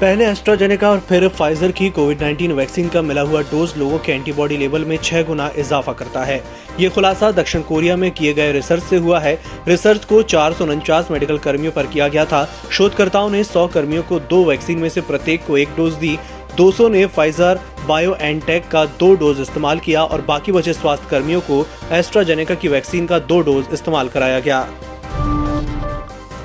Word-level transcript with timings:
पहले 0.00 0.24
एस्ट्राजेनेका 0.24 0.90
और 0.90 0.98
फिर 0.98 1.26
फाइजर 1.28 1.72
की 1.72 1.88
कोविड 1.90 2.18
19 2.18 2.52
वैक्सीन 2.54 2.88
का 2.88 3.00
मिला 3.02 3.20
हुआ 3.20 3.40
डोज 3.42 3.72
लोगों 3.78 3.98
के 3.98 4.12
एंटीबॉडी 4.12 4.56
लेवल 4.56 4.84
में 4.84 4.96
छह 4.96 5.22
गुना 5.22 5.50
इजाफा 5.58 5.92
करता 5.92 6.22
है। 6.24 6.42
ये 6.80 6.88
खुलासा 6.88 7.30
दक्षिण 7.32 7.62
कोरिया 7.62 7.96
में 7.96 8.10
किए 8.10 8.34
गए 8.34 8.52
रिसर्च 8.52 8.82
से 8.82 8.96
हुआ 8.96 9.20
है। 9.20 9.34
रिसर्च 9.68 10.04
को 10.04 10.22
चार 10.24 10.52
सौ 10.52 10.64
उनचास 10.64 11.10
मेडिकल 11.10 11.38
कर्मियों 11.38 11.72
पर 11.72 11.86
किया 11.86 12.08
गया 12.08 12.24
था। 12.24 12.44
शोधकर्ताओं 12.70 13.30
ने 13.30 13.42
100 13.44 13.66
कर्मियों 13.66 14.02
को 14.02 14.20
दो 14.20 14.44
वैक्सीन 14.44 14.78
में 14.78 14.88
से 14.88 15.00
प्रत्येक 15.00 15.46
को 15.46 15.56
एक 15.58 15.76
डोज 15.76 15.94
दी। 15.94 16.18
200 16.56 16.88
ने 16.88 17.04
फाइजर 17.06 17.60
बायो 17.88 18.14
एनटेक 18.22 18.68
का 18.68 18.84
दो 19.00 19.14
डोज 19.14 19.40
इस्तेमाल 19.40 19.78
किया 19.78 20.04
और 20.04 20.20
बाकी 20.20 20.52
बचे 20.52 20.72
स्वास्थ्य 20.72 21.08
कर्मियों 21.10 21.40
को 21.40 21.64
एस्ट्राजेनेका 21.92 22.54
की 22.54 22.68
वैक्सीन 22.68 23.06
का 23.06 23.18
दो 23.18 23.40
डोज 23.40 23.64
इस्तेमाल 23.72 24.08
कराया 24.08 24.38
गया। 24.40 24.68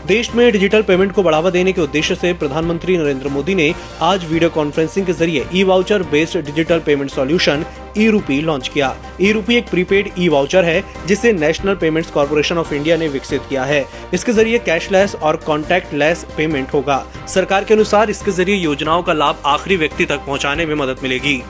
देश 0.07 0.29
में 0.35 0.51
डिजिटल 0.51 0.81
पेमेंट 0.81 1.11
को 1.11 1.23
बढ़ावा 1.23 1.49
देने 1.49 1.71
के 1.73 1.81
उद्देश्य 1.81 2.15
से 2.15 2.31
प्रधानमंत्री 2.33 2.97
नरेंद्र 2.97 3.29
मोदी 3.29 3.53
ने 3.55 3.73
आज 4.01 4.25
वीडियो 4.31 4.49
कॉन्फ्रेंसिंग 4.49 5.05
के 5.05 5.13
ज़रिए 5.13 5.45
e 5.55 5.63
voucher 5.63 6.03
based 6.11 6.39
digital 6.45 6.79
payment 6.79 7.11
solution 7.11 7.65
e 7.97 8.09
RUPI 8.09 8.39
launch 8.41 8.67
किया। 8.67 8.95
ई 9.21 9.31
रूपी 9.31 9.55
एक 9.55 9.69
प्रीपेड 9.69 10.09
ई 10.19 10.27
वाउचर 10.29 10.65
है, 10.65 10.83
जिसे 11.07 11.33
National 11.33 11.75
Payments 11.75 12.11
Corporation 12.11 12.57
of 12.57 12.73
India 12.73 12.97
ने 12.97 13.07
विकसित 13.07 13.41
किया 13.49 13.63
है। 13.63 13.85
इसके 14.13 14.31
ज़रिए 14.31 14.59
कैशलेस 14.59 15.15
और 15.15 15.35
कॉन्टैक्ट 15.45 15.93
लेस 15.93 16.25
पेमेंट 16.37 16.73
होगा। 16.73 17.03
सरकार 17.27 17.63
के 17.63 17.73
अनुसार 17.73 18.09
इसके 18.09 18.31
ज़रिए 18.31 18.55
योजनाओं 18.55 19.03
का 19.03 19.13
लाभ 19.13 19.41
आखिरी 19.45 19.75
व्यक्ति 19.77 20.05
तक 20.05 20.25
पहुँचाने 20.25 20.65
में 20.65 20.75
मदद 20.75 21.03
मिलेगी। 21.03 21.41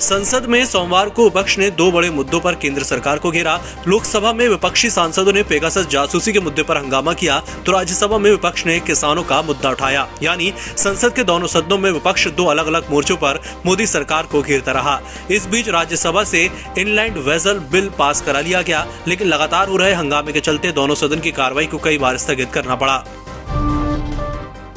संसद 0.00 0.46
में 0.46 0.64
सोमवार 0.66 1.08
को 1.08 1.24
विपक्ष 1.24 1.58
ने 1.58 1.70
दो 1.72 1.90
बड़े 1.92 2.10
मुद्दों 2.10 2.40
पर 2.40 2.54
केंद्र 2.54 2.82
सरकार 2.82 3.18
को 3.18 3.30
घेरा। 3.30 3.58
लोकसभा 3.88 4.32
में 4.32 4.48
विपक्षी 4.48 4.90
सांसदों 4.90 5.32
ने 5.32 5.42
पेगासस 5.42 5.86
जासूसी 5.86 6.32
के 6.32 6.40
मुद्दे 6.40 6.62
पर 6.62 6.76
हंगामा 6.76 7.12
किया 7.14 7.40
तो 7.66 7.72
राज्यसभा 7.72 8.18
में 8.18 8.30
विपक्ष 8.30 8.66
ने 8.66 8.78
किसानों 8.80 9.22
का 9.22 9.40
मुद्दा 9.42 9.70
उठाया। 9.70 10.06
यानी, 10.22 10.52
संसद 10.76 11.14
के 11.14 11.24
दोनों 11.24 11.46
सदनों 11.46 11.78
में 11.78 11.90
विपक्ष 11.90 12.28
दो 12.28 12.44
अलग 12.46 12.66
अलग 12.66 12.90
मोर्चों 12.90 13.16
पर 13.16 13.40
मोदी 13.66 13.86
सरकार 13.86 14.26
को 14.26 14.42
घेरता 14.42 14.72
रहा। 14.72 15.00
इस 15.30 15.46
बीच 15.46 15.68
राज्यसभा 15.68 16.24
से 16.24 16.48
इनलैंड 16.78 17.18
वेजल 17.18 17.58
बिल 17.72 17.90
पास 17.98 18.20
करा 18.20 18.40
लिया 18.40 18.62
गया, 18.62 18.86
लेकिन 19.08 19.28
लगातार 19.28 19.68
हो 19.68 19.76
रहे 19.76 19.92
हंगामे 19.94 20.32
के 20.32 20.40
चलते 20.40 20.72
दोनों 20.72 20.94
सदन 20.94 21.20
की 21.20 21.32
कार्रवाई 21.32 21.66
को 21.66 21.78
कई 21.78 21.98
बार 21.98 22.18
स्थगित 22.18 22.52
करना 22.52 22.74
पड़ा। 22.76 23.04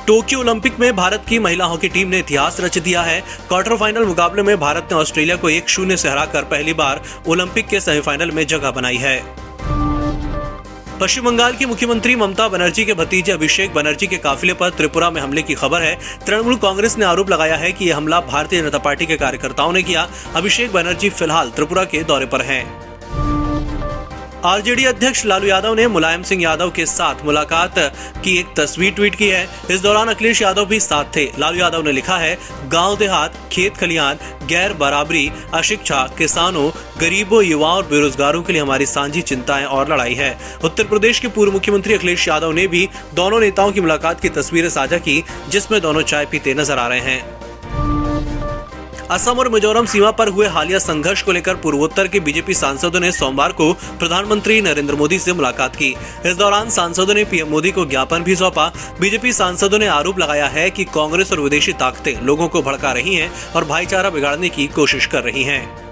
टोक्यो 0.07 0.39
ओलंपिक 0.39 0.79
में 0.79 0.95
भारत 0.95 1.23
की 1.29 1.37
महिला 1.39 1.65
हॉकी 1.65 1.87
टीम 1.89 2.07
ने 2.07 2.19
इतिहास 2.19 2.59
रच 2.59 2.77
दिया 2.77 3.01
है। 3.01 3.19
क्वार्टर 3.47 3.75
फाइनल 3.77 4.05
मुकाबले 4.05 4.43
में 4.43 4.59
भारत 4.59 4.87
ने 4.91 4.97
ऑस्ट्रेलिया 4.97 5.35
को 5.35 5.49
एक 5.49 5.69
शून्य 5.69 5.97
से 5.97 6.09
हराकर 6.09 6.43
पहली 6.43 6.73
बार 6.73 7.01
ओलंपिक 7.27 7.67
के 7.67 7.79
सेमीफाइनल 7.79 8.31
में 8.31 8.47
जगह 8.47 8.71
बनाई 8.71 8.97
है। 8.97 9.19
पश्चिम 11.01 11.25
बंगाल 11.25 11.53
की 11.53 11.65
मुख्यमंत्री 11.65 12.15
ममता 12.15 12.47
बनर्जी 12.47 12.85
के 12.85 12.93
भतीजे 12.93 13.31
अभिषेक 13.31 13.73
बनर्जी 13.73 14.07
के 14.07 14.17
काफिले 14.17 14.53
पर 14.53 14.69
त्रिपुरा 14.69 15.09
में 15.09 15.21
हमले 15.21 15.41
की 15.41 15.53
खबर 15.53 15.81
है। 15.81 15.97
तृणमूल 16.25 16.55
कांग्रेस 16.55 16.97
ने 16.97 17.05
आरोप 17.05 17.29
लगाया 17.29 17.55
है 17.55 17.71
कि 17.71 17.85
यह 17.85 17.97
हमला 17.97 18.21
भारतीय 18.21 18.61
जनता 18.61 18.77
पार्टी 18.77 19.05
के 19.05 19.17
कार्यकर्ताओं 19.17 19.73
ने 19.73 19.83
किया। 19.83 20.09
अभिषेक 20.35 20.73
बनर्जी 20.73 21.09
फ़िलहाल 21.09 21.49
त्रिपुरा 21.49 21.83
के 21.83 22.03
दौरे 22.03 22.25
पर 22.25 22.41
हैं। 22.41 22.86
आरजेडी 24.45 24.83
अध्यक्ष 24.85 25.25
लालू 25.25 25.47
यादव 25.47 25.73
ने 25.73 25.87
मुलायम 25.87 26.23
सिंह 26.23 26.41
यादव 26.43 26.71
के 26.71 26.85
साथ 26.85 27.23
मुलाकात 27.25 27.75
की। 28.23 28.37
एक 28.39 28.47
तस्वीर 28.57 28.91
ट्वीट 28.93 29.15
की 29.15 29.27
है। 29.27 29.47
इस 29.71 29.81
दौरान 29.81 30.07
अखिलेश 30.07 30.41
यादव 30.41 30.65
भी 30.65 30.79
साथ 30.79 31.05
थे। 31.15 31.23
लालू 31.39 31.59
यादव 31.59 31.81
ने 31.81 31.91
लिखा 31.91 32.17
है, 32.17 32.37
गाँव 32.69 32.97
देहात, 32.97 33.37
खेत 33.51 33.77
खलिहान 33.77 34.19
गैर 34.47 34.73
बराबरी, 34.73 35.29
अशिक्षा, 35.53 36.03
किसानों, 36.17 36.69
गरीबों, 36.99 37.43
युवाओं 37.43 37.75
और 37.75 37.85
बेरोजगारों 37.85 38.41
के 38.43 38.53
लिए 38.53 38.61
हमारी 38.61 38.85
साझी 38.85 39.21
चिंताएँ 39.21 39.65
और 39.65 39.91
लड़ाई 39.93 40.13
है। 40.13 40.37
उत्तर 40.63 40.83
प्रदेश 40.83 41.19
के 41.19 41.27
पूर्व 41.27 41.51
मुख्यमंत्री 41.51 41.93
अखिलेश 41.93 42.27
यादव 42.27 42.51
ने 42.51 42.67
भी 42.67 42.87
दोनों 43.13 43.39
नेताओं 43.39 43.71
की 43.71 43.81
मुलाकात 43.81 44.21
की 44.21 44.29
तस्वीरें 44.29 44.69
साझा 44.69 44.97
की, 44.97 45.23
जिसमें 45.49 45.81
दोनों 45.81 46.01
चाय 46.01 46.25
पीते 46.25 46.53
नज़र 46.53 46.77
आ 46.77 46.87
रहे 46.87 46.99
हैं। 46.99 47.36
असम 49.11 49.39
और 49.39 49.47
मिजोरम 49.49 49.85
सीमा 49.85 50.09
पर 50.11 50.27
हुए 50.27 50.47
हालिया 50.47 50.79
संघर्ष 50.79 51.21
को 51.21 51.31
लेकर 51.31 51.55
पूर्वोत्तर 51.55 52.07
के 52.07 52.19
बीजेपी 52.19 52.53
सांसदों 52.53 52.99
ने 52.99 53.11
सोमवार 53.11 53.51
को 53.51 53.71
प्रधानमंत्री 53.73 54.61
नरेंद्र 54.61 54.95
मोदी 54.95 55.19
से 55.19 55.33
मुलाकात 55.33 55.75
की। 55.75 55.95
इस 56.25 56.35
दौरान 56.35 56.69
सांसदों 56.69 57.13
ने 57.13 57.23
पीएम 57.23 57.47
मोदी 57.47 57.71
को 57.71 57.85
ज्ञापन 57.85 58.23
भी 58.23 58.35
सौंपा। 58.35 58.67
बीजेपी 58.99 59.33
सांसदों 59.33 59.79
ने 59.79 59.87
आरोप 59.87 60.19
लगाया 60.19 60.47
है 60.47 60.69
कि 60.69 60.83
कांग्रेस 60.93 61.31
और 61.31 61.39
विदेशी 61.39 61.73
ताकतें 61.73 62.21
लोगों 62.21 62.47
को 62.47 62.61
भड़का 62.61 62.91
रही 62.91 63.15
हैं 63.15 63.31
और 63.55 63.65
भाईचारा 63.65 64.09
बिगाड़ने 64.09 64.49
की 64.49 64.67
कोशिश 64.67 65.05
कर 65.05 65.23
रही 65.23 65.43
हैं। 65.43 65.86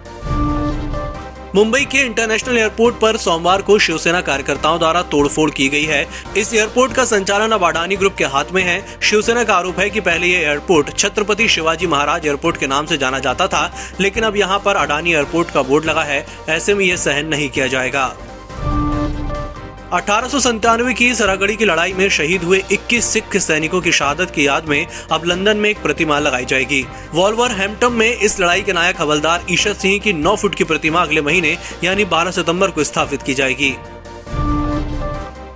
मुंबई 1.56 1.86
के 1.86 1.98
इंटरनेशनल 1.98 2.58
एयरपोर्ट 2.58 2.96
पर 3.02 3.18
सोमवार 3.18 3.62
को 3.62 3.78
शिवसेना 3.80 4.22
कार्यकर्ताओं 4.22 4.80
द्वारा 4.80 5.02
तोड़फोड़ 5.12 5.50
की 5.52 5.68
गई 5.70 5.84
है। 5.84 6.02
इस 6.38 6.54
एयरपोर्ट 6.54 6.94
का 6.94 7.06
संचालन 7.06 7.52
अब 7.52 7.64
अडानी 7.64 7.96
ग्रुप 7.96 8.16
के 8.16 8.26
हाथ 8.26 8.52
में 8.54 8.62
है। 8.64 9.00
शिवसेना 9.02 9.44
का 9.44 9.56
आरोप 9.56 9.80
है 9.80 9.90
कि 9.90 10.02
पहले 10.02 10.28
ये 10.28 10.40
एयरपोर्ट 10.40 10.94
छत्रपति 10.98 11.48
शिवाजी 11.48 11.88
महाराज 11.88 12.26
एयरपोर्ट 12.26 12.58
के 12.58 12.68
नाम 12.68 12.86
से 12.86 12.98
जाना 12.98 13.20
जाता 13.20 13.48
था, 13.48 13.72
लेकिन 14.00 14.24
अब 14.24 14.38
यहाँ 14.38 14.60
पर 14.66 14.76
अडानी 14.76 15.14
एयरपोर्ट 15.14 15.52
का 15.52 15.62
बोर्ड 15.64 15.86
लगा 15.86 16.04
है। 16.04 16.26
ऐसे 16.50 16.74
में 16.74 16.86
ये 16.86 16.98
सहन 17.00 17.28
नहीं 17.28 17.50
किया 17.50 17.68
जाएगा। 17.68 18.16
अठारह 19.96 20.92
की 20.94 21.14
सरागढ़ी 21.16 21.56
की 21.56 21.66
लड़ाई 21.66 21.94
में 21.94 22.10
शहीद 22.10 22.44
हुए 22.44 22.62
21 22.72 23.06
सिख 23.06 23.38
सैनिकों 23.38 23.80
की 23.82 23.92
शहादत 23.92 24.32
की 24.32 24.48
याद 24.48 24.66
में 24.66 24.88
अब 25.12 25.26
लंदन 25.26 25.58
में 25.58 25.70
एक 25.70 25.82
प्रतिमा 25.84 26.20
लगाई 26.20 26.46
जाएगी। 26.46 26.84
वॉल्वर 27.14 27.52
हैम्पटन 27.52 27.94
में 27.94 28.08
इस 28.08 28.40
लड़ाई 28.40 28.62
के 28.62 28.74
नायक 28.74 29.02
हवलदार 29.02 29.46
ईशत 29.52 29.76
सिंह 29.76 29.98
की 30.00 30.14
9 30.14 30.36
फुट 30.36 30.56
की 30.56 30.64
प्रतिमा 30.64 31.02
अगले 31.02 31.22
महीने, 31.22 31.58
यानी 31.84 32.06
12 32.06 32.32
सितंबर 32.32 32.72
को 32.72 32.84
स्थापित 32.84 33.22
की 33.22 33.34
जाएगी। 33.34 33.76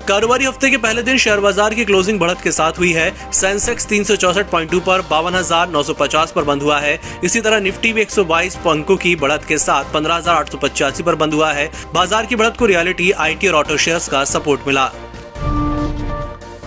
कारोबारी 0.10 0.46
हफ़्ते 0.46 0.70
के 0.70 0.78
पहले 0.78 1.02
दिन 1.04 1.18
शेयर 1.18 1.40
बाज़ार 1.40 1.74
की 1.74 1.84
क्लोजिंग 1.86 2.20
बढ़त 2.20 2.40
के 2.42 2.52
साथ 2.52 2.80
हुई 2.80 2.92
है। 2.92 3.32
सेंसेक्स 3.32 3.86
तीन 3.86 4.04
पर 4.04 5.02
बावन 5.10 5.36
पर 6.36 6.44
बंद 6.44 6.62
हुआ 6.62 6.80
है। 6.80 7.00
इसी 7.24 7.42
तरह 7.42 7.60
निफ्टी 7.60 7.92
भी 7.94 8.02
122 8.02 8.56
अंकों 8.68 8.98
की 8.98 9.16
बढ़त 9.16 9.46
के 9.48 9.58
साथ 9.58 9.94
पंद्रह 9.94 10.22
पर 11.02 11.16
बंद 11.16 11.34
हुआ 11.34 11.52
है। 11.52 11.70
बाज़ार 11.94 12.26
की 12.26 12.36
बढ़त 12.36 12.58
को 12.60 12.66
रियलिटी 12.66 13.12
आईटी 13.12 13.48
और 13.48 13.56
ऑटो 13.56 13.78
शेयर्स 13.78 14.08
का 14.08 14.24
सपोर्ट 14.26 14.68
मिला। 14.68 14.90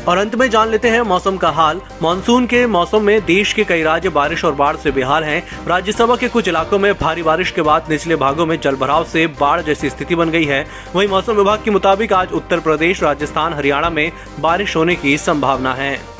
और 0.08 0.18
अंत 0.18 0.34
में 0.34 0.48
जान 0.50 0.68
लेते 0.68 0.88
हैं 0.88 1.00
मौसम 1.00 1.36
का 1.36 1.50
हाल। 1.50 1.80
मानसून 2.02 2.46
के 2.46 2.66
मौसम 2.66 3.02
में 3.02 3.24
देश 3.24 3.52
के 3.52 3.64
कई 3.64 3.82
राज्य 3.82 4.08
बारिश 4.08 4.44
और 4.44 4.52
बाढ़ 4.52 4.76
से 4.76 4.90
बेहाल 4.90 5.24
हैं। 5.24 5.66
राज्यसभा 5.66 6.16
के 6.16 6.28
कुछ 6.28 6.48
इलाकों 6.48 6.78
में 6.78 6.92
भारी 6.94 7.22
बारिश 7.22 7.50
के 7.50 7.62
बाद 7.62 7.90
निचले 7.90 8.16
भागों 8.16 8.46
में 8.46 8.60
जलभराव 8.60 9.04
से 9.04 9.26
बाढ़ 9.26 9.60
जैसी 9.60 9.90
स्थिति 9.90 10.14
बन 10.14 10.30
गई 10.30 10.44
है। 10.44 10.66
वहीं 10.94 11.08
मौसम 11.08 11.32
विभाग 11.32 11.62
के 11.64 11.70
मुताबिक 11.70 12.12
आज 12.12 12.32
उत्तर 12.32 12.60
प्रदेश, 12.60 13.02
राजस्थान, 13.02 13.54
हरियाणा 13.54 13.90
में 13.90 14.12
बारिश 14.40 14.76
होने 14.76 14.94
की 14.94 15.18
संभावना 15.18 15.74
है। 15.74 16.11